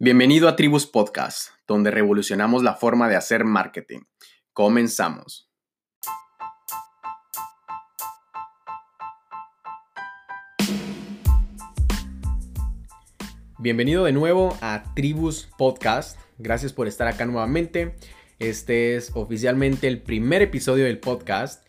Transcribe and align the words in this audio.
Bienvenido 0.00 0.48
a 0.48 0.54
Tribus 0.54 0.86
Podcast, 0.86 1.48
donde 1.66 1.90
revolucionamos 1.90 2.62
la 2.62 2.76
forma 2.76 3.08
de 3.08 3.16
hacer 3.16 3.44
marketing. 3.44 4.02
Comenzamos. 4.52 5.50
Bienvenido 13.58 14.04
de 14.04 14.12
nuevo 14.12 14.56
a 14.60 14.84
Tribus 14.94 15.48
Podcast. 15.58 16.16
Gracias 16.38 16.72
por 16.72 16.86
estar 16.86 17.08
acá 17.08 17.26
nuevamente. 17.26 17.96
Este 18.38 18.94
es 18.94 19.10
oficialmente 19.16 19.88
el 19.88 20.00
primer 20.00 20.42
episodio 20.42 20.84
del 20.84 21.00
podcast 21.00 21.68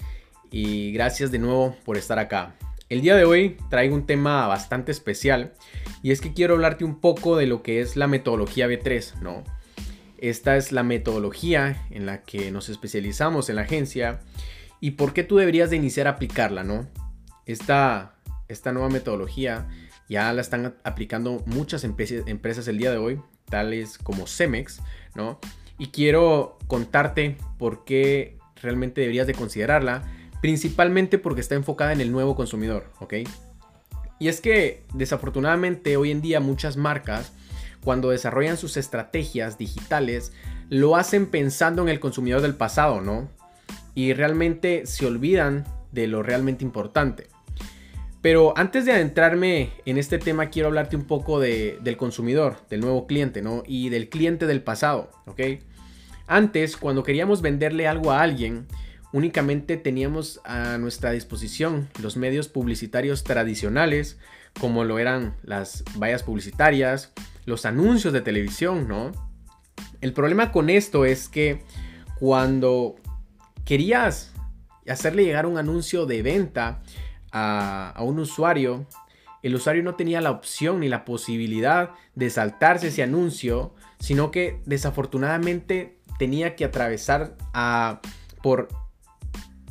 y 0.52 0.92
gracias 0.92 1.32
de 1.32 1.40
nuevo 1.40 1.76
por 1.84 1.98
estar 1.98 2.20
acá. 2.20 2.56
El 2.90 3.02
día 3.02 3.16
de 3.16 3.26
hoy 3.26 3.58
traigo 3.72 3.96
un 3.96 4.06
tema 4.06 4.46
bastante 4.46 4.92
especial 4.92 5.56
y 6.02 6.12
es 6.12 6.22
que 6.22 6.34
quiero 6.34 6.56
hablarte 6.56 6.86
un 6.86 7.00
poco 7.00 7.36
de 7.36 7.48
lo 7.48 7.62
que 7.62 7.82
es 7.82 7.96
la 7.96 8.08
metodología 8.08 8.68
B3, 8.68 9.20
¿no? 9.22 9.44
Esta 10.18 10.58
es 10.58 10.72
la 10.72 10.84
metodología 10.84 11.86
en 11.90 12.06
la 12.06 12.24
que 12.24 12.52
nos 12.52 12.70
especializamos 12.70 13.50
en 13.50 13.56
la 13.56 13.64
agencia 13.64 14.20
y 14.82 14.92
por 14.92 15.14
qué 15.14 15.24
tú 15.24 15.38
deberías 15.38 15.70
de 15.70 15.78
iniciar 15.78 16.08
a 16.08 16.12
aplicarla, 16.12 16.64
¿no? 16.64 16.88
Esta, 17.46 18.16
esta 18.48 18.72
nueva 18.72 18.90
metodología 18.90 19.68
ya 20.10 20.32
la 20.34 20.42
están 20.42 20.76
aplicando 20.84 21.44
muchas 21.46 21.84
empresas 21.84 22.68
el 22.68 22.78
día 22.78 22.92
de 22.92 22.98
hoy, 22.98 23.22
tales 23.46 23.98
como 23.98 24.28
Cemex, 24.28 24.82
¿no? 25.16 25.40
Y 25.78 25.88
quiero 25.88 26.58
contarte 26.68 27.38
por 27.58 27.86
qué 27.86 28.38
realmente 28.62 29.02
deberías 29.02 29.28
de 29.28 29.34
considerarla 29.34 30.04
principalmente 30.42 31.18
porque 31.18 31.42
está 31.42 31.56
enfocada 31.56 31.94
en 31.94 32.02
el 32.02 32.12
nuevo 32.12 32.36
consumidor, 32.36 32.92
¿ok? 33.00 33.16
Y 34.20 34.28
es 34.28 34.42
que 34.42 34.84
desafortunadamente 34.94 35.98
hoy 35.98 36.12
en 36.12 36.22
día 36.22 36.40
muchas 36.40 36.78
marcas, 36.78 37.32
cuando 37.84 38.10
desarrollan 38.10 38.58
sus 38.58 38.76
estrategias 38.76 39.58
digitales, 39.58 40.34
lo 40.70 40.98
hacen 40.98 41.26
pensando 41.28 41.82
en 41.82 41.90
el 41.90 42.00
consumidor 42.00 42.42
del 42.42 42.56
pasado, 42.56 43.02
¿no? 43.02 43.30
Y 43.96 44.14
realmente 44.14 44.86
se 44.86 45.06
olvidan 45.06 45.66
de 45.92 46.08
lo 46.08 46.22
realmente 46.22 46.64
importante. 46.64 47.28
Pero 48.22 48.54
antes 48.58 48.86
de 48.86 48.92
adentrarme 48.92 49.72
en 49.86 49.98
este 49.98 50.20
tema, 50.20 50.50
quiero 50.50 50.68
hablarte 50.68 50.98
un 50.98 51.06
poco 51.06 51.40
del 51.40 51.96
consumidor, 51.98 52.58
del 52.70 52.82
nuevo 52.82 53.08
cliente, 53.08 53.42
¿no? 53.42 53.64
Y 53.66 53.88
del 53.90 54.10
cliente 54.10 54.46
del 54.46 54.62
pasado, 54.62 55.10
¿ok? 55.26 55.40
Antes, 56.28 56.76
cuando 56.76 57.04
queríamos 57.04 57.42
venderle 57.42 57.88
algo 57.88 58.12
a 58.12 58.22
alguien, 58.22 58.68
únicamente 59.12 59.78
teníamos 59.78 60.42
a 60.44 60.78
nuestra 60.78 61.12
disposición 61.12 61.90
los 62.02 62.18
medios 62.18 62.48
publicitarios 62.48 63.24
tradicionales, 63.24 64.20
como 64.60 64.84
lo 64.84 65.00
eran 65.00 65.36
las 65.44 65.84
vallas 65.98 66.24
publicitarias, 66.24 67.14
los 67.46 67.66
anuncios 67.66 68.14
de 68.14 68.22
televisión, 68.22 68.88
¿no? 68.88 69.12
El 70.02 70.14
problema 70.14 70.52
con 70.52 70.70
esto 70.70 71.06
es 71.06 71.28
que 71.28 71.64
cuando 72.20 72.96
querías 73.66 74.34
hacerle 74.88 75.24
llegar 75.24 75.46
un 75.46 75.58
anuncio 75.58 76.06
de 76.06 76.22
venta 76.22 76.82
a, 77.32 77.96
un 78.02 78.20
usuario, 78.20 78.86
el 79.44 79.56
usuario 79.56 79.84
no 79.84 79.96
tenía 79.96 80.22
la 80.22 80.32
opción 80.32 80.80
ni 80.80 80.90
la 80.90 81.06
posibilidad 81.06 81.92
de 82.16 82.30
saltarse 82.30 82.88
ese 82.88 83.04
anuncio, 83.04 83.74
sino 84.00 84.32
que 84.32 84.62
desafortunadamente 84.66 86.00
tenía 86.18 86.56
que 86.56 86.66
atravesar 86.66 87.36
a, 87.54 88.02
por 88.42 88.68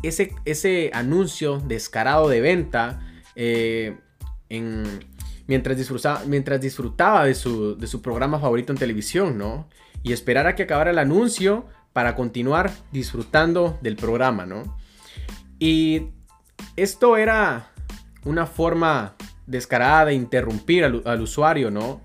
ese, 0.03 0.91
anuncio 0.93 1.59
descarado 1.61 2.29
de 2.29 2.41
venta 2.41 3.01
eh, 3.35 3.97
mientras, 5.47 5.77
disfrutaba, 5.77 6.23
mientras 6.27 6.61
disfrutaba 6.61 7.25
de 7.25 7.35
su, 7.35 8.01
programa 8.03 8.39
favorito 8.39 8.73
en 8.73 8.79
televisión, 8.79 9.39
¿no? 9.39 9.69
Y 10.03 10.13
esperar 10.13 10.47
a 10.47 10.55
que 10.55 10.63
acabara 10.63 10.91
el 10.91 10.99
anuncio 10.99 11.67
para 11.93 12.15
continuar 12.15 12.71
disfrutando 12.93 13.79
del 13.83 13.97
programa, 13.97 14.47
¿no? 14.47 14.79
Y 15.59 16.11
esto 16.77 17.17
era 17.17 17.73
una 18.25 18.47
forma 18.47 19.17
descarada 19.47 20.07
de 20.07 20.14
interrumpir 20.14 20.85
al, 20.85 21.20
usuario, 21.20 21.70
¿no? 21.70 22.03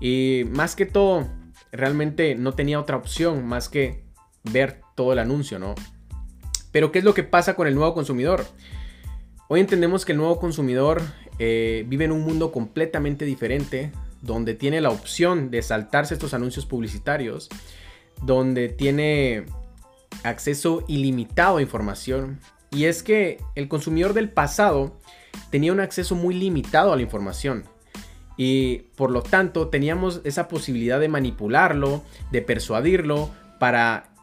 Y 0.00 0.44
más 0.50 0.76
que 0.76 0.86
todo, 0.86 1.28
realmente 1.72 2.34
no 2.34 2.52
tenía 2.52 2.78
otra 2.78 2.96
opción 2.96 3.46
más 3.46 3.68
que 3.68 4.04
ver 4.44 4.80
todo 4.94 5.12
el 5.12 5.18
anuncio, 5.18 5.58
¿no? 5.58 5.74
Pero 6.72 6.90
¿qué 6.90 6.98
es 6.98 7.04
lo 7.04 7.14
que 7.14 7.22
pasa 7.22 7.54
con 7.54 7.68
el 7.68 7.74
nuevo 7.74 7.94
consumidor? 7.94 8.44
Hoy 9.48 9.60
entendemos 9.60 10.04
que 10.04 10.12
el 10.12 10.18
nuevo 10.18 10.40
consumidor 10.40 11.02
eh, 11.38 11.84
vive 11.86 12.06
en 12.06 12.12
un 12.12 12.22
mundo 12.22 12.50
completamente 12.50 13.26
diferente, 13.26 13.92
donde 14.22 14.54
tiene 14.54 14.80
la 14.80 14.88
opción 14.90 15.50
de 15.50 15.60
saltarse 15.60 16.14
estos 16.14 16.32
anuncios 16.32 16.64
publicitarios, 16.64 17.50
donde 18.22 18.70
tiene 18.70 19.44
acceso 20.22 20.84
ilimitado 20.88 21.58
a 21.58 21.62
información. 21.62 22.40
Y 22.70 22.86
es 22.86 23.02
que 23.02 23.38
el 23.54 23.68
consumidor 23.68 24.14
del 24.14 24.30
pasado 24.30 24.98
tenía 25.50 25.72
un 25.72 25.80
acceso 25.80 26.14
muy 26.14 26.34
limitado 26.34 26.92
a 26.92 26.96
la 26.96 27.02
información. 27.02 27.64
Y 28.38 28.84
por 28.96 29.10
lo 29.10 29.22
tanto 29.22 29.68
teníamos 29.68 30.22
esa 30.24 30.48
posibilidad 30.48 30.98
de 30.98 31.08
manipularlo, 31.08 32.02
de 32.30 32.40
persuadirlo 32.40 33.30
para 33.58 34.14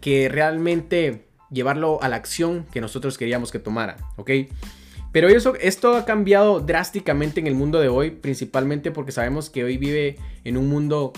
que 0.00 0.28
realmente 0.28 1.25
llevarlo 1.50 2.02
a 2.02 2.08
la 2.08 2.16
acción 2.16 2.66
que 2.72 2.80
nosotros 2.80 3.18
queríamos 3.18 3.52
que 3.52 3.58
tomara, 3.58 3.96
¿ok? 4.16 4.30
Pero 5.12 5.28
eso, 5.28 5.54
esto 5.56 5.94
ha 5.96 6.04
cambiado 6.04 6.60
drásticamente 6.60 7.40
en 7.40 7.46
el 7.46 7.54
mundo 7.54 7.80
de 7.80 7.88
hoy, 7.88 8.10
principalmente 8.10 8.90
porque 8.90 9.12
sabemos 9.12 9.48
que 9.48 9.64
hoy 9.64 9.78
vive 9.78 10.16
en 10.44 10.56
un 10.56 10.68
mundo 10.68 11.12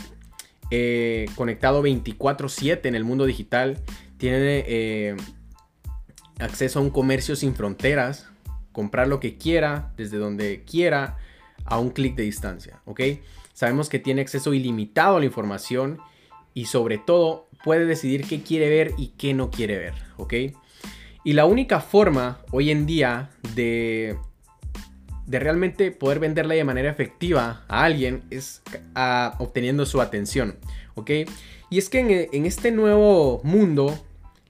eh, 0.70 1.26
conectado 1.34 1.82
24/7 1.82 2.86
en 2.86 2.94
el 2.94 3.04
mundo 3.04 3.26
digital, 3.26 3.78
tiene 4.18 4.64
eh, 4.66 5.16
acceso 6.38 6.78
a 6.78 6.82
un 6.82 6.90
comercio 6.90 7.34
sin 7.34 7.54
fronteras, 7.54 8.28
comprar 8.72 9.08
lo 9.08 9.18
que 9.18 9.36
quiera, 9.36 9.92
desde 9.96 10.18
donde 10.18 10.62
quiera, 10.64 11.16
a 11.64 11.78
un 11.78 11.90
clic 11.90 12.14
de 12.14 12.22
distancia, 12.22 12.80
¿ok? 12.84 13.00
Sabemos 13.52 13.88
que 13.88 13.98
tiene 13.98 14.20
acceso 14.20 14.54
ilimitado 14.54 15.16
a 15.16 15.18
la 15.18 15.26
información 15.26 15.98
y 16.54 16.66
sobre 16.66 16.98
todo 16.98 17.47
puede 17.64 17.86
decidir 17.86 18.26
qué 18.26 18.42
quiere 18.42 18.68
ver 18.68 18.94
y 18.96 19.08
qué 19.18 19.34
no 19.34 19.50
quiere 19.50 19.78
ver, 19.78 19.94
¿ok? 20.16 20.34
Y 21.24 21.32
la 21.32 21.44
única 21.44 21.80
forma 21.80 22.40
hoy 22.50 22.70
en 22.70 22.86
día 22.86 23.30
de, 23.54 24.16
de 25.26 25.38
realmente 25.38 25.90
poder 25.90 26.20
venderla 26.20 26.54
de 26.54 26.64
manera 26.64 26.90
efectiva 26.90 27.64
a 27.68 27.84
alguien 27.84 28.22
es 28.30 28.62
obteniendo 29.38 29.84
su 29.84 30.00
atención, 30.00 30.56
¿ok? 30.94 31.10
Y 31.70 31.78
es 31.78 31.88
que 31.90 32.00
en, 32.00 32.28
en 32.32 32.46
este 32.46 32.70
nuevo 32.70 33.40
mundo, 33.44 33.98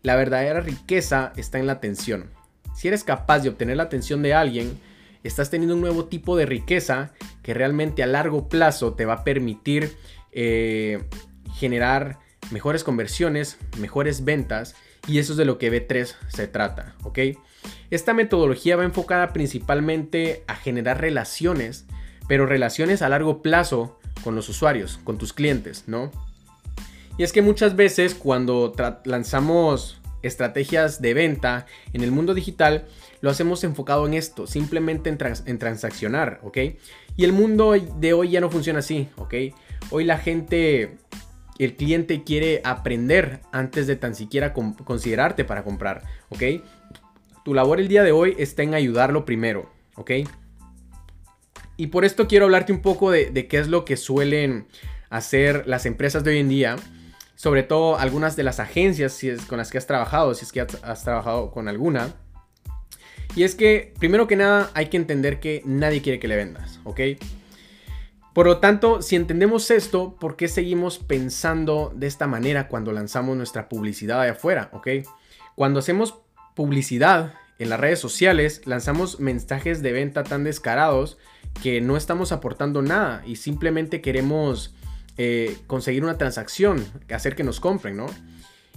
la 0.02 0.14
verdadera 0.14 0.60
riqueza 0.60 1.32
está 1.36 1.58
en 1.58 1.66
la 1.66 1.72
atención. 1.72 2.30
Si 2.76 2.86
eres 2.86 3.02
capaz 3.02 3.40
de 3.40 3.48
obtener 3.48 3.76
la 3.76 3.84
atención 3.84 4.22
de 4.22 4.34
alguien, 4.34 4.78
estás 5.24 5.50
teniendo 5.50 5.74
un 5.74 5.80
nuevo 5.80 6.04
tipo 6.04 6.36
de 6.36 6.46
riqueza 6.46 7.12
que 7.42 7.54
realmente 7.54 8.02
a 8.02 8.06
largo 8.06 8.48
plazo 8.48 8.94
te 8.94 9.04
va 9.04 9.14
a 9.14 9.24
permitir 9.24 9.96
eh, 10.32 11.02
generar 11.54 12.18
mejores 12.50 12.84
conversiones, 12.84 13.58
mejores 13.78 14.24
ventas 14.24 14.74
y 15.06 15.18
eso 15.18 15.32
es 15.32 15.36
de 15.36 15.44
lo 15.44 15.58
que 15.58 15.72
B3 15.72 16.14
se 16.28 16.48
trata, 16.48 16.94
¿ok? 17.02 17.18
Esta 17.90 18.14
metodología 18.14 18.76
va 18.76 18.84
enfocada 18.84 19.32
principalmente 19.32 20.44
a 20.46 20.54
generar 20.54 21.00
relaciones, 21.00 21.86
pero 22.28 22.46
relaciones 22.46 23.02
a 23.02 23.08
largo 23.08 23.42
plazo 23.42 23.98
con 24.22 24.34
los 24.34 24.48
usuarios, 24.48 24.98
con 25.04 25.18
tus 25.18 25.32
clientes, 25.32 25.84
¿no? 25.86 26.10
Y 27.16 27.22
es 27.22 27.32
que 27.32 27.42
muchas 27.42 27.74
veces 27.74 28.14
cuando 28.14 28.72
lanzamos 29.04 30.00
estrategias 30.22 31.00
de 31.00 31.14
venta 31.14 31.66
en 31.92 32.02
el 32.02 32.10
mundo 32.10 32.34
digital, 32.34 32.86
lo 33.20 33.30
hacemos 33.30 33.64
enfocado 33.64 34.06
en 34.06 34.14
esto, 34.14 34.46
simplemente 34.46 35.10
en, 35.10 35.58
transaccionar, 35.58 36.40
¿ok? 36.42 36.58
Y 37.16 37.24
el 37.24 37.32
mundo 37.32 37.72
de 37.72 38.12
hoy 38.12 38.30
ya 38.30 38.40
no 38.40 38.50
funciona 38.50 38.80
así, 38.80 39.08
¿ok? 39.16 39.34
Hoy 39.90 40.04
la 40.04 40.18
gente 40.18 40.98
el 41.58 41.76
cliente 41.76 42.22
quiere 42.22 42.60
aprender 42.64 43.40
antes 43.52 43.86
de 43.86 43.96
tan 43.96 44.14
siquiera 44.14 44.52
considerarte 44.52 45.44
para 45.44 45.64
comprar, 45.64 46.04
¿ok? 46.28 46.42
Tu 47.44 47.54
labor 47.54 47.80
el 47.80 47.88
día 47.88 48.02
de 48.02 48.12
hoy 48.12 48.34
está 48.38 48.62
en 48.62 48.74
ayudarlo 48.74 49.24
primero, 49.24 49.70
¿ok? 49.96 50.12
Y 51.76 51.88
por 51.88 52.04
esto 52.04 52.28
quiero 52.28 52.46
hablarte 52.46 52.72
un 52.72 52.80
poco 52.80 53.10
de, 53.10 53.46
qué 53.48 53.58
es 53.58 53.68
lo 53.68 53.84
que 53.84 53.96
suelen 53.96 54.66
hacer 55.10 55.66
las 55.66 55.86
empresas 55.86 56.24
de 56.24 56.32
hoy 56.32 56.38
en 56.38 56.48
día, 56.48 56.76
sobre 57.34 57.62
todo 57.62 57.98
algunas 57.98 58.36
de 58.36 58.42
las 58.42 58.60
agencias 58.60 59.12
si 59.12 59.28
es 59.28 59.42
con 59.42 59.58
las 59.58 59.70
que 59.70 59.78
has 59.78 59.86
trabajado, 59.86 60.34
si 60.34 60.44
es 60.44 60.52
que 60.52 60.60
has, 60.60 60.82
has 60.82 61.04
trabajado 61.04 61.50
con 61.50 61.68
alguna. 61.68 62.14
Y 63.36 63.44
es 63.44 63.54
que, 63.54 63.94
primero 63.98 64.26
que 64.26 64.36
nada, 64.36 64.70
hay 64.74 64.86
que 64.86 64.96
entender 64.96 65.38
que 65.38 65.62
nadie 65.64 66.02
quiere 66.02 66.18
que 66.18 66.28
le 66.28 66.36
vendas, 66.36 66.80
¿ok? 66.84 67.00
Por 68.38 68.46
lo 68.46 68.58
tanto, 68.58 69.02
si 69.02 69.16
entendemos 69.16 69.68
esto, 69.72 70.14
¿por 70.14 70.36
qué 70.36 70.46
seguimos 70.46 71.00
pensando 71.00 71.92
de 71.96 72.06
esta 72.06 72.28
manera 72.28 72.68
cuando 72.68 72.92
lanzamos 72.92 73.36
nuestra 73.36 73.68
publicidad 73.68 74.22
de 74.22 74.28
afuera? 74.28 74.70
¿Ok? 74.74 74.86
Cuando 75.56 75.80
hacemos 75.80 76.20
publicidad 76.54 77.34
en 77.58 77.68
las 77.68 77.80
redes 77.80 77.98
sociales, 77.98 78.62
lanzamos 78.64 79.18
mensajes 79.18 79.82
de 79.82 79.90
venta 79.90 80.22
tan 80.22 80.44
descarados 80.44 81.18
que 81.64 81.80
no 81.80 81.96
estamos 81.96 82.30
aportando 82.30 82.80
nada 82.80 83.24
y 83.26 83.34
simplemente 83.34 84.00
queremos 84.00 84.72
eh, 85.16 85.56
conseguir 85.66 86.04
una 86.04 86.16
transacción, 86.16 86.86
hacer 87.12 87.34
que 87.34 87.42
nos 87.42 87.58
compren, 87.58 87.96
¿no? 87.96 88.06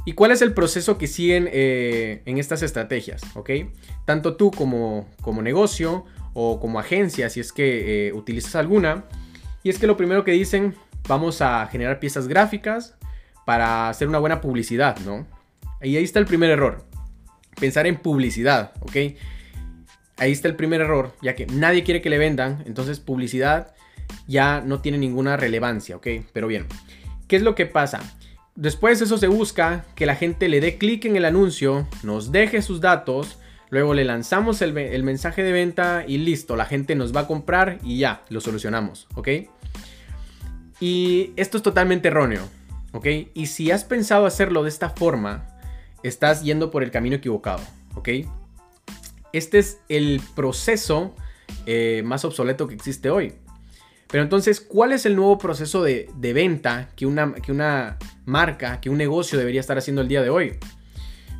¿Y 0.06 0.14
cuál 0.14 0.32
es 0.32 0.42
el 0.42 0.56
proceso 0.56 0.98
que 0.98 1.06
siguen 1.06 1.48
eh, 1.52 2.24
en 2.26 2.40
estas 2.40 2.64
estrategias? 2.64 3.22
¿Ok? 3.36 3.52
Tanto 4.06 4.38
tú 4.38 4.50
como, 4.50 5.08
como 5.22 5.44
negocio 5.44 6.06
o 6.34 6.60
como 6.60 6.80
agencia, 6.80 7.30
si 7.30 7.42
es 7.42 7.54
que 7.54 8.08
eh, 8.08 8.14
utilizas 8.14 8.56
alguna. 8.56 9.06
Y 9.64 9.70
es 9.70 9.78
que 9.78 9.88
lo 9.88 9.98
primero 9.98 10.24
que 10.24 10.32
dicen, 10.32 10.76
vamos 11.08 11.42
a 11.42 11.68
generar 11.68 12.00
piezas 12.00 12.28
gráficas 12.28 12.96
para 13.46 13.90
hacer 13.90 14.08
una 14.08 14.20
buena 14.20 14.42
publicidad, 14.42 14.98
¿no? 15.00 15.28
Y 15.82 15.96
ahí 15.96 16.04
está 16.04 16.20
el 16.20 16.26
primer 16.26 16.50
error. 16.50 16.86
Pensar 17.60 17.88
en 17.88 17.98
publicidad, 17.98 18.74
¿ok? 18.82 18.96
Ahí 20.18 20.32
está 20.32 20.48
el 20.48 20.56
primer 20.56 20.82
error, 20.82 21.16
ya 21.22 21.36
que 21.36 21.48
nadie 21.48 21.84
quiere 21.84 22.02
que 22.02 22.10
le 22.10 22.18
vendan, 22.18 22.64
entonces 22.66 23.00
publicidad 23.00 23.74
ya 24.28 24.62
no 24.62 24.82
tiene 24.82 24.98
ninguna 24.98 25.38
relevancia, 25.38 25.96
¿ok? 25.96 26.08
Pero 26.34 26.48
bien, 26.48 26.68
¿qué 27.28 27.36
es 27.36 27.42
lo 27.42 27.56
que 27.56 27.66
pasa? 27.66 28.00
Después 28.56 29.02
eso 29.02 29.18
se 29.18 29.28
busca 29.28 29.86
que 29.96 30.06
la 30.06 30.16
gente 30.16 30.50
le 30.50 30.60
dé 30.60 30.78
clic 30.78 31.06
en 31.06 31.16
el 31.16 31.26
anuncio, 31.26 31.88
nos 32.04 32.32
deje 32.32 32.62
sus 32.62 32.82
datos, 32.82 33.40
luego 33.72 33.94
le 33.94 34.04
lanzamos 34.04 34.62
el, 34.62 34.74
mensaje 35.04 35.42
de 35.42 35.52
venta 35.52 36.04
y 36.06 36.20
listo, 36.20 36.56
la 36.56 36.66
gente 36.66 36.94
nos 36.94 37.16
va 37.16 37.22
a 37.22 37.28
comprar 37.28 37.80
y 37.84 37.98
ya, 37.98 38.24
lo 38.30 38.42
solucionamos, 38.42 39.08
¿ok? 39.16 39.30
Y 40.80 41.32
esto 41.38 41.58
es 41.58 41.64
totalmente 41.64 42.10
erróneo, 42.10 42.48
¿ok? 42.92 43.08
Y 43.34 43.48
si 43.48 43.72
has 43.72 43.86
pensado 43.86 44.26
hacerlo 44.26 44.64
de 44.64 44.70
esta 44.70 44.90
forma, 44.90 45.48
estás 46.04 46.44
yendo 46.44 46.70
por 46.70 46.84
el 46.84 46.92
camino 46.92 47.16
equivocado, 47.16 47.64
¿ok? 47.96 48.10
Este 49.32 49.60
es 49.60 49.80
el 49.88 50.22
proceso 50.36 51.16
eh, 51.66 52.04
más 52.06 52.26
obsoleto 52.26 52.68
que 52.68 52.76
existe 52.76 53.10
hoy. 53.10 53.36
Pero 54.10 54.24
entonces, 54.24 54.60
¿cuál 54.60 54.92
es 54.92 55.06
el 55.06 55.16
nuevo 55.16 55.38
proceso 55.38 55.82
de, 55.82 56.10
venta 56.20 56.90
que 56.98 57.06
una, 57.06 57.34
que 57.36 57.54
una 57.54 57.98
marca, 58.26 58.82
que 58.82 58.90
un 58.90 58.98
negocio 58.98 59.40
debería 59.40 59.62
estar 59.62 59.78
haciendo 59.78 60.02
el 60.02 60.10
día 60.10 60.22
de 60.22 60.30
hoy? 60.30 60.58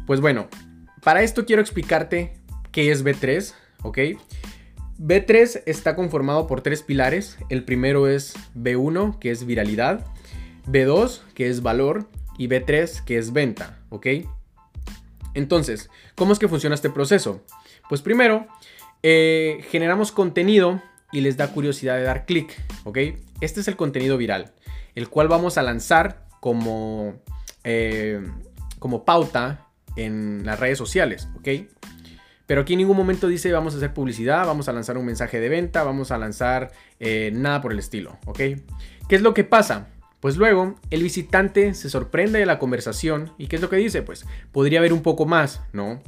Pues 0.08 0.22
bueno, 0.22 0.48
para 1.04 1.24
esto 1.24 1.46
quiero 1.46 1.62
explicarte 1.62 2.34
qué 2.72 2.92
es 2.92 3.04
B3, 3.04 3.54
¿ok? 3.84 3.98
B3 5.00 5.64
está 5.66 5.96
conformado 5.96 6.46
por 6.46 6.62
tres 6.62 6.84
pilares. 6.84 7.38
El 7.50 7.64
primero 7.64 8.08
es 8.08 8.36
B1, 8.56 9.18
que 9.18 9.32
es 9.32 9.46
viralidad. 9.46 10.06
B2, 10.68 11.22
que 11.34 11.50
es 11.50 11.64
valor. 11.64 12.08
Y 12.38 12.48
B3, 12.48 13.04
que 13.04 13.18
es 13.18 13.34
venta, 13.34 13.80
¿ok? 13.90 14.08
Entonces, 15.34 15.90
¿cómo 16.16 16.34
es 16.34 16.40
que 16.40 16.48
funciona 16.48 16.76
este 16.76 16.90
proceso? 16.90 17.44
Pues 17.90 18.02
primero, 18.02 18.48
eh, 19.04 19.66
generamos 19.70 20.12
contenido 20.12 20.82
y 21.12 21.22
les 21.22 21.38
da 21.38 21.52
curiosidad 21.52 21.98
de 21.98 22.04
dar 22.04 22.26
clic, 22.26 22.54
¿ok? 22.84 22.98
Este 23.42 23.60
es 23.60 23.68
el 23.68 23.76
contenido 23.76 24.18
viral, 24.18 24.54
el 24.96 25.10
cual 25.10 25.28
vamos 25.28 25.58
a 25.58 25.64
lanzar 25.64 26.28
como, 26.40 27.16
eh, 27.64 28.22
como 28.80 29.04
pauta 29.04 29.71
en 29.96 30.46
las 30.46 30.60
redes 30.60 30.78
sociales, 30.78 31.30
¿ok? 31.36 31.50
Pero 32.46 32.62
aquí 32.62 32.74
en 32.74 32.80
ningún 32.80 32.98
momento 32.98 33.28
dice 33.28 33.52
vamos 33.52 33.74
a 33.74 33.78
hacer 33.78 33.94
publicidad, 33.94 34.46
vamos 34.46 34.68
a 34.68 34.74
lanzar 34.74 34.98
un 34.98 35.06
mensaje 35.06 35.40
de 35.40 35.48
venta, 35.48 35.84
vamos 35.84 36.12
a 36.12 36.18
lanzar 36.18 36.72
eh, 37.00 37.32
nada 37.34 37.62
por 37.62 37.72
el 37.72 37.80
estilo, 37.80 38.18
¿ok? 38.26 38.38
¿Qué 38.38 39.16
es 39.16 39.22
lo 39.22 39.34
que 39.34 39.44
pasa? 39.44 39.88
Pues 40.20 40.38
luego 40.38 40.76
el 40.90 41.02
visitante 41.02 41.74
se 41.74 41.90
sorprende 41.90 42.40
de 42.40 42.46
la 42.46 42.60
conversación 42.60 43.34
y 43.38 43.48
¿qué 43.48 43.56
es 43.56 43.62
lo 43.62 43.70
que 43.70 43.78
dice? 43.78 44.02
Pues 44.02 44.26
podría 44.52 44.80
haber 44.80 44.94
un 44.94 45.02
poco 45.02 45.26
más, 45.26 45.62
¿no? 45.74 46.02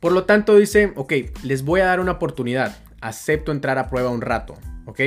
Por 0.00 0.12
lo 0.12 0.24
tanto 0.24 0.56
dice, 0.56 0.92
ok, 0.94 1.12
les 1.42 1.64
voy 1.64 1.80
a 1.80 1.86
dar 1.86 2.00
una 2.00 2.12
oportunidad, 2.12 2.78
acepto 3.00 3.50
entrar 3.50 3.78
a 3.78 3.88
prueba 3.88 4.10
un 4.10 4.20
rato, 4.20 4.54
¿ok? 4.88 5.00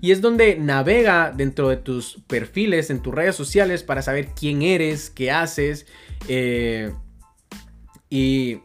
Y 0.00 0.10
es 0.10 0.20
donde 0.20 0.56
navega 0.56 1.32
dentro 1.34 1.68
de 1.68 1.76
tus 1.76 2.18
perfiles, 2.26 2.90
en 2.90 3.00
tus 3.00 3.14
redes 3.14 3.36
sociales 3.36 3.84
para 3.84 4.02
saber 4.02 4.28
quién 4.34 4.62
eres, 4.62 5.08
qué 5.08 5.30
haces 5.30 5.86
eh, 6.26 6.92
y, 8.10 8.60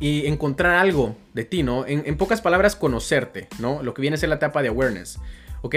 encontrar 0.00 0.76
algo 0.76 1.16
de 1.34 1.44
ti, 1.44 1.62
¿no? 1.62 1.84
En, 1.86 2.16
pocas 2.16 2.40
palabras, 2.40 2.74
conocerte, 2.74 3.48
¿no? 3.58 3.82
Lo 3.82 3.92
que 3.92 4.00
viene 4.00 4.14
a 4.14 4.18
ser 4.18 4.28
la 4.30 4.36
etapa 4.36 4.62
de 4.62 4.68
awareness, 4.68 5.18
¿ok? 5.60 5.74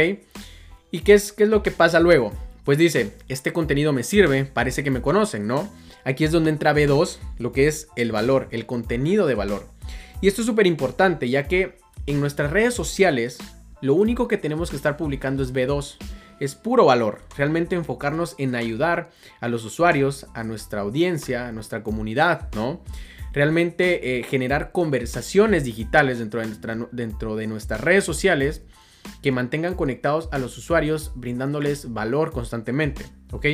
¿Y 0.91 0.99
qué 0.99 1.13
es, 1.13 1.33
qué 1.33 1.43
es 1.43 1.49
lo 1.49 1.61
que 1.63 1.71
pasa 1.71 1.99
luego? 1.99 2.31
Pues 2.63 2.77
dice, 2.77 3.13
este 3.27 3.51
contenido 3.51 3.91
me 3.91 4.03
sirve, 4.03 4.45
parece 4.45 4.83
que 4.83 4.91
me 4.91 5.01
conocen, 5.01 5.47
¿no? 5.47 5.69
Aquí 6.05 6.23
es 6.23 6.31
donde 6.31 6.51
entra 6.51 6.73
B2, 6.73 7.17
lo 7.39 7.51
que 7.51 7.67
es 7.67 7.87
el 7.95 8.11
valor, 8.11 8.47
el 8.51 8.65
contenido 8.65 9.25
de 9.25 9.35
valor. 9.35 9.67
Y 10.21 10.27
esto 10.27 10.41
es 10.41 10.47
súper 10.47 10.67
importante, 10.67 11.27
ya 11.27 11.47
que 11.47 11.79
en 12.05 12.21
nuestras 12.21 12.51
redes 12.51 12.75
sociales, 12.75 13.39
lo 13.81 13.95
único 13.95 14.27
que 14.27 14.37
tenemos 14.37 14.69
que 14.69 14.75
estar 14.75 14.97
publicando 14.97 15.43
es 15.43 15.53
B2. 15.53 15.97
Es 16.39 16.55
puro 16.55 16.85
valor, 16.85 17.21
realmente 17.37 17.75
enfocarnos 17.75 18.35
en 18.39 18.55
ayudar 18.55 19.11
a 19.41 19.47
los 19.47 19.63
usuarios, 19.63 20.25
a 20.33 20.43
nuestra 20.43 20.81
audiencia, 20.81 21.47
a 21.47 21.51
nuestra 21.51 21.83
comunidad, 21.83 22.49
¿no? 22.55 22.81
Realmente 23.31 24.19
eh, 24.19 24.23
generar 24.23 24.71
conversaciones 24.71 25.63
digitales 25.63 26.17
dentro 26.19 26.41
de, 26.41 26.87
dentro 26.91 27.35
de 27.35 27.47
nuestras 27.47 27.81
redes 27.81 28.03
sociales 28.03 28.63
que 29.21 29.31
mantengan 29.31 29.75
conectados 29.75 30.29
a 30.31 30.39
los 30.39 30.57
usuarios 30.57 31.11
brindándoles 31.15 31.93
valor 31.93 32.31
constantemente, 32.31 33.05
¿ok? 33.31 33.45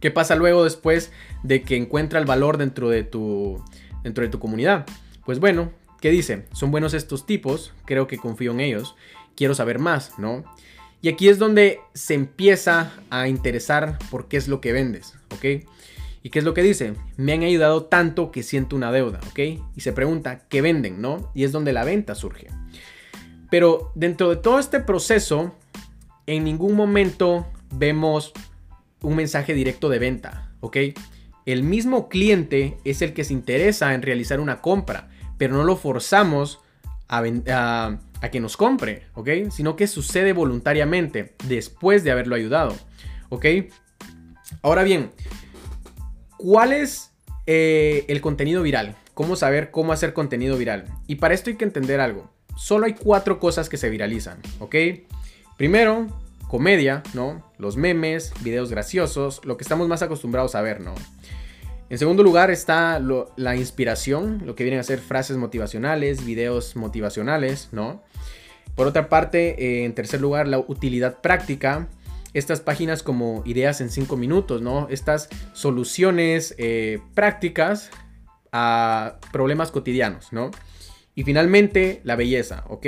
¿Qué 0.00 0.10
pasa 0.10 0.34
luego 0.34 0.64
después 0.64 1.12
de 1.42 1.62
que 1.62 1.76
encuentra 1.76 2.18
el 2.18 2.26
valor 2.26 2.58
dentro 2.58 2.88
de 2.88 3.04
tu, 3.04 3.62
dentro 4.02 4.24
de 4.24 4.30
tu 4.30 4.38
comunidad? 4.38 4.86
Pues 5.24 5.40
bueno, 5.40 5.72
¿qué 6.00 6.10
dice? 6.10 6.46
Son 6.52 6.70
buenos 6.70 6.94
estos 6.94 7.26
tipos, 7.26 7.72
creo 7.84 8.06
que 8.06 8.16
confío 8.16 8.52
en 8.52 8.60
ellos, 8.60 8.96
quiero 9.36 9.54
saber 9.54 9.78
más, 9.78 10.18
¿no? 10.18 10.44
Y 11.02 11.08
aquí 11.08 11.28
es 11.28 11.38
donde 11.38 11.80
se 11.94 12.14
empieza 12.14 12.92
a 13.08 13.28
interesar 13.28 13.98
por 14.10 14.28
qué 14.28 14.36
es 14.36 14.48
lo 14.48 14.60
que 14.60 14.72
vendes, 14.72 15.14
¿ok? 15.30 15.66
¿Y 16.22 16.28
qué 16.30 16.38
es 16.40 16.44
lo 16.44 16.52
que 16.52 16.62
dice? 16.62 16.94
Me 17.16 17.32
han 17.32 17.42
ayudado 17.42 17.84
tanto 17.84 18.30
que 18.30 18.42
siento 18.42 18.76
una 18.76 18.92
deuda, 18.92 19.20
¿ok? 19.30 19.38
Y 19.74 19.80
se 19.80 19.92
pregunta, 19.92 20.42
¿qué 20.48 20.60
venden, 20.60 21.00
no? 21.00 21.30
Y 21.34 21.44
es 21.44 21.52
donde 21.52 21.72
la 21.72 21.84
venta 21.84 22.14
surge. 22.14 22.48
Pero 23.50 23.92
dentro 23.94 24.28
de 24.28 24.36
todo 24.36 24.58
este 24.58 24.80
proceso, 24.80 25.54
en 26.26 26.44
ningún 26.44 26.76
momento 26.76 27.46
vemos 27.72 28.32
un 29.02 29.16
mensaje 29.16 29.54
directo 29.54 29.88
de 29.88 29.98
venta, 29.98 30.52
¿ok? 30.60 30.76
El 31.46 31.62
mismo 31.62 32.10
cliente 32.10 32.76
es 32.84 33.00
el 33.00 33.14
que 33.14 33.24
se 33.24 33.32
interesa 33.32 33.94
en 33.94 34.02
realizar 34.02 34.40
una 34.40 34.60
compra, 34.60 35.08
pero 35.40 35.56
no 35.56 35.64
lo 35.64 35.74
forzamos 35.74 36.60
a, 37.08 37.98
que 38.30 38.38
nos 38.38 38.56
compre, 38.56 39.06
¿ok? 39.14 39.30
Sino 39.50 39.74
que 39.74 39.88
sucede 39.88 40.32
voluntariamente 40.32 41.34
después 41.48 42.04
de 42.04 42.12
haberlo 42.12 42.36
ayudado, 42.36 42.76
¿ok? 43.30 43.46
Ahora 44.62 44.84
bien, 44.84 45.10
¿cuál 46.36 46.72
es 46.72 47.10
eh, 47.46 48.04
el 48.06 48.20
contenido 48.20 48.62
viral? 48.62 48.94
¿Cómo 49.14 49.34
saber 49.34 49.72
cómo 49.72 49.92
hacer 49.92 50.12
contenido 50.12 50.56
viral? 50.56 50.84
Y 51.08 51.16
para 51.16 51.34
esto 51.34 51.50
hay 51.50 51.56
que 51.56 51.64
entender 51.64 51.98
algo 51.98 52.30
solo 52.60 52.84
hay 52.84 52.94
cuatro 52.94 53.40
cosas 53.40 53.70
que 53.70 53.78
se 53.78 53.88
viralizan, 53.88 54.38
¿ok? 54.58 54.76
Primero, 55.56 56.06
comedia, 56.46 57.02
¿no? 57.14 57.42
Los 57.56 57.78
memes, 57.78 58.32
videos 58.42 58.70
graciosos, 58.70 59.40
lo 59.44 59.56
que 59.56 59.62
estamos 59.64 59.88
más 59.88 60.02
acostumbrados 60.02 60.54
a 60.54 60.60
ver, 60.60 60.80
¿no? 60.80 60.94
En 61.90 61.98
segundo 61.98 62.22
lugar 62.22 62.52
está 62.52 63.02
la 63.36 63.56
inspiración, 63.56 64.42
lo 64.46 64.54
que 64.54 64.62
vienen 64.62 64.78
a 64.78 64.84
ser 64.84 65.00
frases 65.00 65.36
motivacionales, 65.36 66.24
videos 66.24 66.76
motivacionales, 66.76 67.68
¿no? 67.72 68.04
Por 68.76 68.86
otra 68.86 69.08
parte, 69.08 69.56
eh, 69.58 69.84
en 69.84 69.92
tercer 69.96 70.20
lugar, 70.20 70.46
la 70.46 70.60
utilidad 70.60 71.20
práctica. 71.20 71.88
Estas 72.32 72.60
páginas 72.60 73.02
como 73.02 73.42
ideas 73.44 73.80
en 73.80 73.90
5 73.90 74.16
minutos, 74.16 74.62
¿no? 74.62 74.86
Estas 74.88 75.28
soluciones 75.52 76.54
eh, 76.58 77.00
prácticas 77.14 77.90
a 78.52 79.18
problemas 79.32 79.72
cotidianos, 79.72 80.32
¿no? 80.32 80.52
Y 81.16 81.24
finalmente, 81.24 82.02
la 82.04 82.14
belleza, 82.14 82.62
¿ok? 82.68 82.86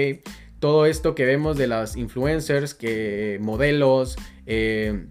Todo 0.60 0.86
esto 0.86 1.16
que 1.16 1.24
vemos 1.24 1.58
de 1.58 1.66
las 1.66 1.96
influencers, 1.96 2.72
que 2.72 3.38
modelos, 3.40 4.14
eh, 4.46 5.06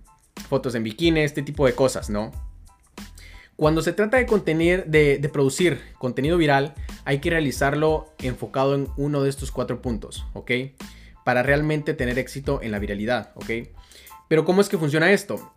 fotos 0.48 0.76
en 0.76 0.84
bikini, 0.84 1.20
este 1.20 1.42
tipo 1.42 1.66
de 1.66 1.74
cosas, 1.74 2.10
¿no? 2.10 2.32
Cuando 3.62 3.84
se 3.84 3.94
trata 3.94 4.18
de, 4.18 5.30
producir 5.32 5.82
contenido 6.00 6.36
viral, 6.36 6.74
hay 7.06 7.20
que 7.20 7.30
realizarlo 7.30 8.12
enfocado 8.18 8.74
en 8.74 8.88
uno 8.98 9.22
de 9.22 9.30
estos 9.30 9.52
cuatro 9.52 9.84
puntos, 9.84 10.26
¿ok? 10.34 10.50
Para 11.24 11.44
realmente 11.44 11.94
tener 11.94 12.18
éxito 12.18 12.60
en 12.64 12.72
la 12.72 12.80
viralidad, 12.80 13.34
¿ok? 13.36 13.70
Pero 14.28 14.46
¿cómo 14.46 14.62
es 14.62 14.68
que 14.68 14.80
funciona 14.80 15.12
esto? 15.12 15.54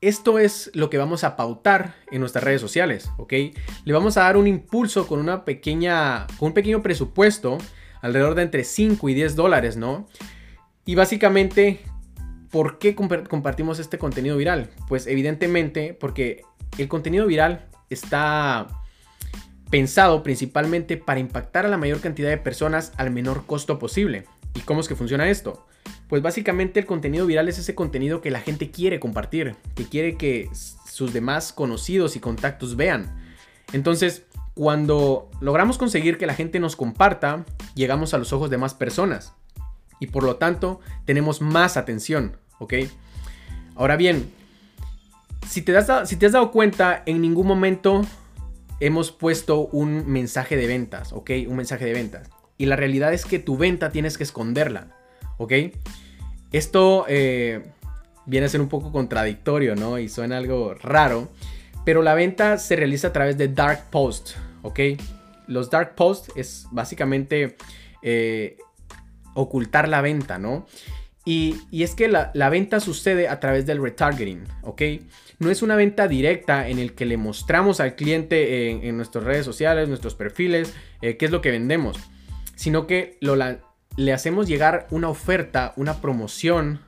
Esto 0.00 0.38
es 0.38 0.70
lo 0.72 0.88
que 0.88 0.96
vamos 0.96 1.24
a 1.24 1.36
pautar 1.36 1.96
en 2.10 2.20
nuestras 2.20 2.42
redes 2.42 2.62
sociales, 2.62 3.10
¿ok? 3.18 3.34
Le 3.84 3.92
vamos 3.92 4.16
a 4.16 4.22
dar 4.22 4.38
un 4.38 4.46
impulso 4.46 5.06
con 5.06 5.20
una 5.20 5.44
pequeña, 5.44 6.26
con 6.38 6.46
un 6.46 6.54
pequeño 6.54 6.82
presupuesto, 6.82 7.58
alrededor 8.00 8.34
de 8.34 8.44
entre 8.44 8.64
5 8.64 9.10
y 9.10 9.12
10 9.12 9.36
dólares, 9.36 9.76
¿no? 9.76 10.08
Y 10.86 10.94
básicamente, 10.94 11.80
¿por 12.50 12.78
qué 12.78 12.94
compartimos 12.94 13.78
este 13.78 13.98
contenido 13.98 14.38
viral? 14.38 14.70
Pues 14.88 15.06
evidentemente 15.06 15.92
porque 15.92 16.46
el 16.78 16.88
contenido 16.88 17.26
viral 17.26 17.66
está 17.90 18.66
pensado 19.70 20.22
principalmente 20.22 20.96
para 20.96 21.20
impactar 21.20 21.66
a 21.66 21.68
la 21.68 21.76
mayor 21.76 22.00
cantidad 22.00 22.28
de 22.28 22.38
personas 22.38 22.92
al 22.96 23.10
menor 23.10 23.46
costo 23.46 23.78
posible. 23.78 24.24
¿Y 24.54 24.60
cómo 24.60 24.80
es 24.80 24.88
que 24.88 24.94
funciona 24.94 25.28
esto? 25.28 25.66
Pues 26.08 26.22
básicamente 26.22 26.80
el 26.80 26.86
contenido 26.86 27.26
viral 27.26 27.48
es 27.48 27.58
ese 27.58 27.74
contenido 27.74 28.20
que 28.20 28.30
la 28.30 28.40
gente 28.40 28.70
quiere 28.70 29.00
compartir, 29.00 29.56
que 29.74 29.84
quiere 29.84 30.16
que 30.16 30.48
sus 30.52 31.12
demás 31.12 31.52
conocidos 31.52 32.16
y 32.16 32.20
contactos 32.20 32.76
vean. 32.76 33.14
Entonces, 33.72 34.24
cuando 34.54 35.30
logramos 35.40 35.78
conseguir 35.78 36.16
que 36.16 36.26
la 36.26 36.34
gente 36.34 36.60
nos 36.60 36.76
comparta, 36.76 37.44
llegamos 37.74 38.14
a 38.14 38.18
los 38.18 38.32
ojos 38.32 38.48
de 38.50 38.56
más 38.56 38.74
personas 38.74 39.34
y 40.00 40.06
por 40.06 40.22
lo 40.22 40.36
tanto 40.36 40.80
tenemos 41.04 41.40
más 41.40 41.76
atención, 41.76 42.38
¿ok? 42.58 42.74
Ahora 43.74 43.96
bien, 43.96 44.32
si 45.48 45.62
te, 45.62 45.76
has 45.76 45.86
dado 45.86 46.50
cuenta, 46.50 47.02
en 47.06 47.20
ningún 47.20 47.46
momento 47.46 48.02
hemos 48.80 49.12
puesto 49.12 49.66
un 49.66 50.06
mensaje 50.06 50.56
de 50.56 50.66
ventas, 50.66 51.12
¿ok? 51.12 51.30
Un 51.48 51.56
mensaje 51.56 51.84
de 51.84 51.92
ventas. 51.92 52.28
Y 52.58 52.66
la 52.66 52.76
realidad 52.76 53.12
es 53.12 53.24
que 53.24 53.38
tu 53.38 53.56
venta 53.56 53.90
tienes 53.90 54.16
que 54.18 54.24
esconderla, 54.24 54.88
¿ok? 55.38 55.52
Esto 56.52 57.04
eh, 57.08 57.72
viene 58.26 58.46
a 58.46 58.48
ser 58.48 58.60
un 58.60 58.68
poco 58.68 58.92
contradictorio, 58.92 59.76
¿no? 59.76 59.98
Y 59.98 60.08
suena 60.08 60.38
algo 60.38 60.74
raro. 60.74 61.28
Pero 61.84 62.02
la 62.02 62.14
venta 62.14 62.58
se 62.58 62.76
realiza 62.76 63.08
a 63.08 63.12
través 63.12 63.38
de 63.38 63.48
dark 63.48 63.90
post, 63.90 64.30
¿ok? 64.62 64.80
Los 65.46 65.70
dark 65.70 65.94
posts 65.94 66.32
es 66.34 66.66
básicamente 66.72 67.56
eh, 68.02 68.58
ocultar 69.34 69.88
la 69.88 70.00
venta, 70.00 70.38
¿no? 70.38 70.66
Y, 71.28 71.58
es 71.72 71.96
que 71.96 72.06
la, 72.06 72.48
venta 72.50 72.78
sucede 72.78 73.28
a 73.28 73.40
través 73.40 73.66
del 73.66 73.82
retargeting, 73.82 74.44
¿ok? 74.62 74.82
No 75.38 75.50
es 75.50 75.62
una 75.62 75.76
venta 75.76 76.08
directa 76.08 76.68
en 76.68 76.78
el 76.78 76.94
que 76.94 77.04
le 77.04 77.16
mostramos 77.16 77.80
al 77.80 77.94
cliente 77.94 78.70
en, 78.70 78.96
nuestras 78.96 79.24
redes 79.24 79.44
sociales, 79.44 79.88
nuestros 79.88 80.14
perfiles, 80.14 80.74
eh, 81.02 81.16
qué 81.16 81.26
es 81.26 81.30
lo 81.30 81.42
que 81.42 81.50
vendemos, 81.50 81.98
sino 82.54 82.86
que 82.86 83.18
le 83.96 84.12
hacemos 84.12 84.48
llegar 84.48 84.86
una 84.90 85.08
oferta, 85.08 85.74
una 85.76 86.00
promoción 86.00 86.80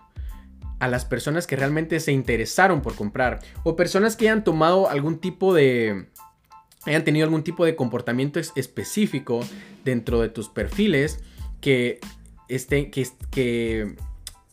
a 0.79 0.89
las 0.89 1.05
personas 1.05 1.47
que 1.47 1.57
realmente 1.57 2.01
se 2.01 2.13
interesaron 2.13 2.83
por 2.83 2.95
comprar 2.95 3.41
o 3.65 3.77
personas 3.77 4.17
que 4.17 4.29
hayan 4.29 4.45
tomado 4.45 4.89
algún 4.89 5.19
tipo 5.19 5.53
de 5.53 6.07
hayan 6.87 7.05
tenido 7.05 7.25
algún 7.25 7.43
tipo 7.43 7.65
de 7.65 7.75
comportamiento 7.75 8.39
específico 8.39 9.41
dentro 9.85 10.21
de 10.21 10.29
tus 10.29 10.49
perfiles 10.49 11.21
que 11.61 11.99
estén 12.49 12.93
que 12.93 13.97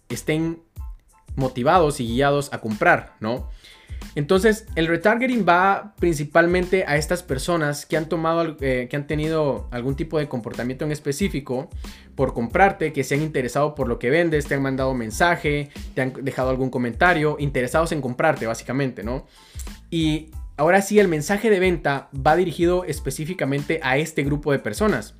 estén 0.10 0.60
motivados 1.36 2.00
y 2.00 2.08
guiados 2.08 2.52
a 2.54 2.60
comprar, 2.60 3.16
¿no? 3.20 3.50
Entonces, 4.14 4.66
el 4.76 4.88
retargeting 4.88 5.46
va 5.48 5.94
principalmente 6.00 6.86
a 6.88 6.96
estas 6.96 7.24
personas 7.24 7.86
que 7.86 7.98
han 7.98 8.08
tomado, 8.08 8.56
eh, 8.62 8.88
que 8.90 8.96
han 8.96 9.08
tenido 9.08 9.68
algún 9.72 9.96
tipo 9.96 10.20
de 10.20 10.28
comportamiento 10.28 10.86
en 10.86 10.92
específico 10.92 11.70
por 12.16 12.34
comprarte, 12.34 12.94
que 12.94 13.04
se 13.04 13.16
han 13.16 13.22
interesado 13.22 13.76
por 13.76 13.88
lo 13.88 14.00
que 14.00 14.10
vendes, 14.10 14.46
te 14.46 14.56
han 14.56 14.62
mandado 14.62 14.94
mensaje, 14.94 15.70
te 15.94 16.02
han 16.02 16.14
dejado 16.24 16.50
algún 16.50 16.70
comentario, 16.70 17.36
interesados 17.40 17.92
en 17.92 18.02
comprarte, 18.02 18.48
básicamente, 18.48 19.04
¿no? 19.04 19.26
Y 19.90 20.32
ahora 20.56 20.82
sí, 20.82 21.00
el 21.00 21.08
mensaje 21.08 21.50
de 21.50 21.60
venta 21.60 22.10
va 22.16 22.36
dirigido 22.36 22.86
específicamente 22.86 23.80
a 23.84 23.98
este 23.98 24.24
grupo 24.24 24.52
de 24.52 24.60
personas. 24.60 25.16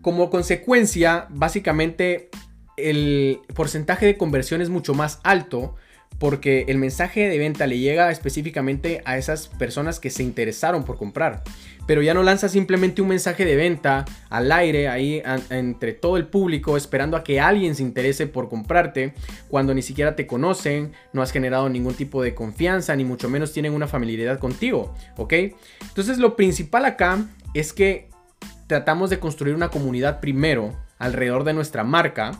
Como 0.00 0.30
consecuencia, 0.30 1.26
básicamente 1.28 2.30
el 2.78 3.40
porcentaje 3.54 4.06
de 4.06 4.16
conversión 4.16 4.62
es 4.62 4.70
mucho 4.70 4.94
más 4.94 5.20
alto 5.24 5.74
porque 6.18 6.64
el 6.68 6.78
mensaje 6.78 7.28
de 7.28 7.38
venta 7.38 7.66
le 7.66 7.78
llega 7.78 8.10
específicamente 8.10 9.02
a 9.04 9.16
esas 9.16 9.48
personas 9.48 10.00
que 10.00 10.10
se 10.10 10.22
interesaron 10.22 10.84
por 10.84 10.96
comprar. 10.96 11.42
Pero 11.86 12.02
ya 12.02 12.12
no 12.12 12.22
lanza 12.22 12.48
simplemente 12.48 13.00
un 13.00 13.08
mensaje 13.08 13.44
de 13.46 13.56
venta 13.56 14.04
al 14.28 14.52
aire 14.52 14.88
ahí 14.88 15.22
entre 15.48 15.94
todo 15.94 16.18
el 16.18 16.26
público 16.26 16.76
esperando 16.76 17.16
a 17.16 17.24
que 17.24 17.40
alguien 17.40 17.74
se 17.74 17.82
interese 17.82 18.26
por 18.26 18.50
comprarte 18.50 19.14
cuando 19.48 19.72
ni 19.72 19.80
siquiera 19.80 20.14
te 20.14 20.26
conocen, 20.26 20.92
no 21.14 21.22
has 21.22 21.32
generado 21.32 21.68
ningún 21.70 21.94
tipo 21.94 22.22
de 22.22 22.34
confianza 22.34 22.94
ni 22.94 23.04
mucho 23.04 23.30
menos 23.30 23.52
tienen 23.52 23.72
una 23.72 23.86
familiaridad 23.86 24.38
contigo, 24.38 24.94
¿ok? 25.16 25.32
Entonces 25.80 26.18
lo 26.18 26.36
principal 26.36 26.84
acá 26.84 27.24
es 27.54 27.72
que 27.72 28.10
tratamos 28.66 29.08
de 29.08 29.18
construir 29.18 29.54
una 29.54 29.70
comunidad 29.70 30.20
primero 30.20 30.76
alrededor 30.98 31.44
de 31.44 31.54
nuestra 31.54 31.84
marca 31.84 32.32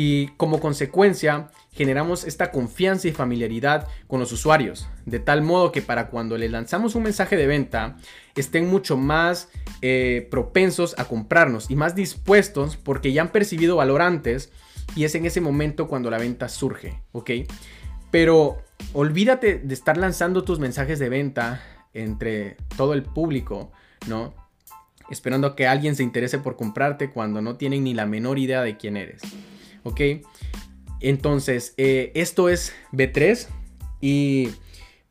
y 0.00 0.28
como 0.36 0.60
consecuencia 0.60 1.48
generamos 1.72 2.22
esta 2.22 2.52
confianza 2.52 3.08
y 3.08 3.12
familiaridad 3.12 3.88
con 4.06 4.20
los 4.20 4.30
usuarios, 4.30 4.88
de 5.06 5.18
tal 5.18 5.42
modo 5.42 5.72
que 5.72 5.82
para 5.82 6.06
cuando 6.06 6.38
les 6.38 6.52
lanzamos 6.52 6.94
un 6.94 7.02
mensaje 7.02 7.36
de 7.36 7.48
venta 7.48 7.96
estén 8.36 8.68
mucho 8.68 8.96
más 8.96 9.48
eh, 9.82 10.28
propensos 10.30 10.96
a 11.00 11.06
comprarnos 11.06 11.68
y 11.68 11.74
más 11.74 11.96
dispuestos 11.96 12.76
porque 12.76 13.12
ya 13.12 13.22
han 13.22 13.32
percibido 13.32 13.74
valor 13.74 14.00
antes 14.00 14.52
y 14.94 15.02
es 15.02 15.16
en 15.16 15.26
ese 15.26 15.40
momento 15.40 15.88
cuando 15.88 16.12
la 16.12 16.18
venta 16.18 16.48
surge, 16.48 17.02
¿ok? 17.10 17.30
Pero 18.12 18.58
olvídate 18.92 19.58
de 19.58 19.74
estar 19.74 19.96
lanzando 19.96 20.44
tus 20.44 20.60
mensajes 20.60 21.00
de 21.00 21.08
venta 21.08 21.60
entre 21.92 22.56
todo 22.76 22.94
el 22.94 23.02
público, 23.02 23.72
¿no? 24.06 24.32
Esperando 25.10 25.56
que 25.56 25.66
alguien 25.66 25.96
se 25.96 26.04
interese 26.04 26.38
por 26.38 26.54
comprarte 26.54 27.10
cuando 27.10 27.42
no 27.42 27.56
tienen 27.56 27.82
ni 27.82 27.94
la 27.94 28.06
menor 28.06 28.38
idea 28.38 28.62
de 28.62 28.76
quién 28.76 28.96
eres. 28.96 29.22
¿Ok? 29.84 30.00
Entonces, 31.00 31.74
eh, 31.76 32.12
esto 32.14 32.48
es 32.48 32.74
B3 32.92 33.46
y 34.00 34.50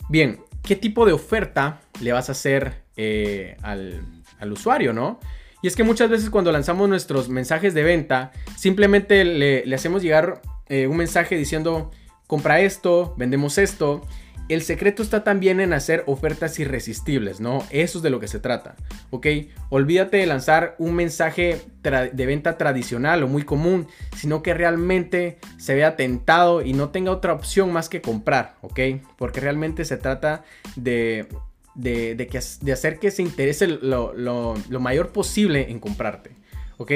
bien, 0.09 0.39
¿qué 0.63 0.75
tipo 0.75 1.05
de 1.05 1.13
oferta 1.13 1.81
le 2.01 2.11
vas 2.11 2.29
a 2.29 2.33
hacer 2.33 2.83
eh, 2.97 3.57
al, 3.61 4.03
usuario, 4.51 4.93
no? 4.93 5.19
Y 5.61 5.67
es 5.67 5.75
que 5.75 5.83
muchas 5.83 6.09
veces 6.09 6.29
cuando 6.29 6.51
lanzamos 6.51 6.87
nuestros 6.87 7.29
mensajes 7.29 7.73
de 7.73 7.83
venta, 7.83 8.31
simplemente 8.55 9.25
le, 9.25 9.75
hacemos 9.75 10.03
llegar 10.03 10.41
eh, 10.67 10.87
un 10.87 10.97
mensaje 10.97 11.35
diciendo, 11.35 11.91
compra 12.27 12.59
esto, 12.59 13.15
vendemos 13.17 13.57
esto, 13.57 14.05
el 14.49 14.61
secreto 14.61 15.03
está 15.03 15.23
también 15.23 15.59
en 15.59 15.73
hacer 15.73 16.03
ofertas 16.07 16.59
irresistibles, 16.59 17.39
¿no? 17.39 17.65
Eso 17.69 17.99
es 17.99 18.03
de 18.03 18.09
lo 18.09 18.19
que 18.19 18.27
se 18.27 18.39
trata, 18.39 18.75
¿ok? 19.09 19.27
Olvídate 19.69 20.17
de 20.17 20.25
lanzar 20.25 20.75
un 20.79 20.95
mensaje 20.95 21.61
de 21.83 22.25
venta 22.25 22.57
tradicional 22.57 23.23
o 23.23 23.27
muy 23.27 23.43
común, 23.43 23.87
sino 24.15 24.41
que 24.43 24.53
realmente 24.53 25.37
se 25.57 25.75
vea 25.75 25.95
tentado 25.95 26.61
y 26.61 26.73
no 26.73 26.89
tenga 26.89 27.11
otra 27.11 27.33
opción 27.33 27.73
más 27.73 27.89
que 27.89 28.01
comprar, 28.01 28.55
¿ok? 28.61 28.79
Porque 29.17 29.41
realmente 29.41 29.83
se 29.83 29.97
trata 29.97 30.43
de, 30.75 31.27
de, 31.75 32.27
que, 32.29 32.39
de 32.61 32.71
hacer 32.71 32.99
que 32.99 33.11
se 33.11 33.23
interese 33.23 33.67
lo, 33.67 34.13
lo 34.13 34.79
mayor 34.79 35.09
posible 35.09 35.69
en 35.69 35.79
comprarte, 35.79 36.31
¿ok? 36.77 36.91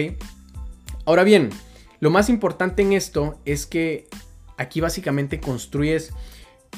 Ahora 1.06 1.24
bien, 1.24 1.50
lo 2.00 2.12
más 2.12 2.30
importante 2.30 2.82
en 2.82 2.94
esto 2.94 3.40
es 3.46 3.66
que 3.66 4.08
aquí 4.58 4.80
básicamente 4.80 5.40
construyes 5.40 6.14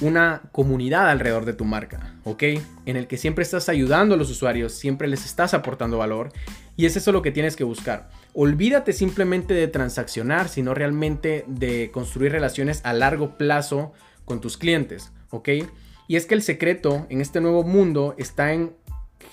una 0.01 0.41
comunidad 0.51 1.09
alrededor 1.09 1.45
de 1.45 1.53
tu 1.53 1.65
marca, 1.65 2.15
¿ok? 2.23 2.43
En 2.85 2.97
el 2.97 3.07
que 3.07 3.17
siempre 3.17 3.43
estás 3.43 3.69
ayudando 3.69 4.15
a 4.15 4.17
los 4.17 4.29
usuarios, 4.29 4.73
siempre 4.73 5.07
les 5.07 5.25
estás 5.25 5.53
aportando 5.53 5.97
valor 5.97 6.31
y 6.75 6.85
es 6.85 6.95
eso 6.95 7.12
lo 7.12 7.21
que 7.21 7.31
tienes 7.31 7.55
que 7.55 7.63
buscar. 7.63 8.09
Olvídate 8.33 8.93
simplemente 8.93 9.53
de 9.53 9.67
transaccionar, 9.67 10.50
sino 10.50 10.73
realmente 10.73 11.45
de 11.47 11.91
construir 11.91 12.31
relaciones 12.31 12.81
a 12.83 12.93
largo 12.93 13.38
plazo 13.38 13.93
con 14.25 14.41
tus 14.41 14.57
clientes, 14.57 15.12
¿ok? 15.29 15.50
Y 16.07 16.15
es 16.15 16.25
que 16.25 16.33
el 16.33 16.41
secreto 16.41 17.05
en 17.09 17.21
este 17.21 17.41
nuevo 17.41 17.63
mundo 17.63 18.15
está 18.17 18.53
en 18.53 18.73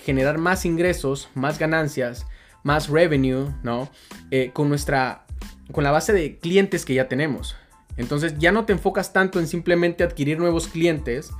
generar 0.03 0.37
más 0.37 0.65
ingresos, 0.65 1.29
más 1.33 1.59
ganancias, 1.59 2.25
más 2.63 2.89
revenue, 2.89 3.49
¿no? 3.63 3.89
Eh, 4.29 4.51
con 4.53 4.69
nuestra, 4.69 5.25
con 5.71 5.83
la 5.83 5.91
base 5.91 6.13
de 6.13 6.37
clientes 6.37 6.85
que 6.85 6.93
ya 6.93 7.07
tenemos. 7.07 7.55
Entonces 7.97 8.35
ya 8.37 8.51
no 8.51 8.65
te 8.65 8.73
enfocas 8.73 9.13
tanto 9.13 9.39
en 9.39 9.47
simplemente 9.47 10.03
adquirir 10.03 10.39
nuevos 10.39 10.67
clientes, 10.67 11.31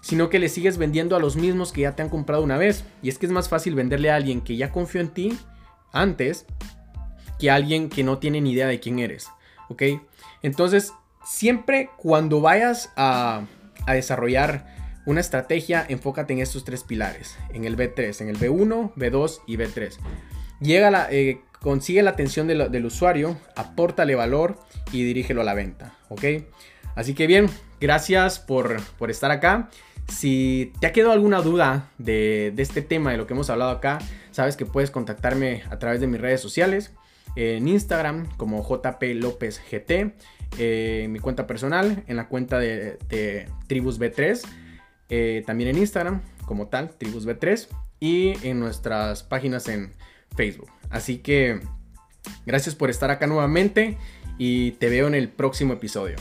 sino 0.00 0.28
que 0.28 0.38
le 0.38 0.48
sigues 0.48 0.78
vendiendo 0.78 1.16
a 1.16 1.20
los 1.20 1.36
mismos 1.36 1.72
que 1.72 1.82
ya 1.82 1.96
te 1.96 2.02
han 2.02 2.08
comprado 2.08 2.42
una 2.42 2.58
vez. 2.58 2.84
Y 3.02 3.08
es 3.08 3.18
que 3.18 3.26
es 3.26 3.32
más 3.32 3.48
fácil 3.48 3.74
venderle 3.74 4.10
a 4.10 4.16
alguien 4.16 4.40
que 4.40 4.56
ya 4.56 4.70
confió 4.70 5.00
en 5.00 5.08
ti 5.08 5.38
antes 5.92 6.46
que 7.38 7.50
a 7.50 7.54
alguien 7.54 7.88
que 7.88 8.04
no 8.04 8.18
tiene 8.18 8.40
ni 8.40 8.52
idea 8.52 8.66
de 8.66 8.80
quién 8.80 8.98
eres. 8.98 9.28
¿Ok? 9.68 9.82
Entonces, 10.42 10.92
siempre 11.24 11.90
cuando 11.96 12.40
vayas 12.40 12.92
a, 12.96 13.44
desarrollar 13.86 14.74
una 15.06 15.20
estrategia, 15.20 15.84
enfócate 15.88 16.32
en 16.32 16.40
estos 16.40 16.64
tres 16.64 16.82
pilares. 16.82 17.36
En 17.52 17.64
el 17.64 17.76
B3, 17.76 18.20
en 18.20 18.28
el 18.28 18.38
B1, 18.38 18.94
B2 18.94 19.40
y 19.46 19.56
B3. 19.56 19.96
Llega 20.60 20.90
la, 20.90 21.08
eh, 21.10 21.42
consigue 21.60 22.02
la 22.02 22.10
atención 22.10 22.46
del 22.46 22.86
usuario, 22.86 23.38
apórtale 23.56 24.14
valor 24.14 24.58
y 24.92 25.02
dirígelo 25.04 25.40
a 25.40 25.44
la 25.44 25.54
venta, 25.54 25.96
¿ok? 26.08 26.24
Así 26.94 27.14
que 27.14 27.26
bien, 27.26 27.48
gracias 27.80 28.38
por, 28.38 28.80
estar 29.08 29.30
acá. 29.30 29.68
Si 30.08 30.72
te 30.80 30.86
ha 30.86 30.92
quedado 30.92 31.12
alguna 31.12 31.40
duda 31.42 31.90
de, 31.98 32.54
este 32.56 32.82
tema, 32.82 33.10
de 33.10 33.18
lo 33.18 33.26
que 33.26 33.34
hemos 33.34 33.50
hablado 33.50 33.70
acá, 33.70 33.98
sabes 34.30 34.56
que 34.56 34.64
puedes 34.64 34.90
contactarme 34.90 35.62
a 35.70 35.78
través 35.78 36.00
de 36.00 36.06
mis 36.06 36.20
redes 36.20 36.40
sociales, 36.40 36.92
en 37.34 37.68
Instagram 37.68 38.34
como 38.38 38.66
JP 38.66 39.02
eh, 40.58 41.02
en 41.04 41.12
mi 41.12 41.18
cuenta 41.18 41.46
personal, 41.46 42.02
en 42.06 42.16
la 42.16 42.28
cuenta 42.28 42.58
de, 42.58 43.48
Tribus 43.66 44.00
B3, 44.00 44.40
eh, 45.10 45.42
también 45.46 45.70
en 45.70 45.78
Instagram 45.78 46.22
como 46.46 46.68
tal, 46.68 46.90
Tribus 46.96 47.26
B3, 47.26 47.68
y 48.00 48.46
en 48.46 48.60
nuestras 48.60 49.22
páginas 49.22 49.68
en 49.68 49.92
Facebook. 50.34 50.70
Así 50.90 51.18
que 51.18 51.60
gracias 52.44 52.74
por 52.74 52.90
estar 52.90 53.10
acá 53.10 53.26
nuevamente 53.26 53.98
y 54.38 54.72
te 54.72 54.88
veo 54.88 55.06
en 55.06 55.14
el 55.14 55.28
próximo 55.28 55.74
episodio. 55.74 56.16